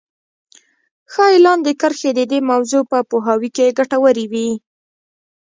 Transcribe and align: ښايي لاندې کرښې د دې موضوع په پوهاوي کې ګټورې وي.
ښايي 1.11 1.39
لاندې 1.45 1.71
کرښې 1.81 2.11
د 2.15 2.21
دې 2.31 2.39
موضوع 2.51 2.83
په 2.91 2.97
پوهاوي 3.09 3.49
کې 3.55 3.75
ګټورې 3.77 4.25
وي. 4.31 4.49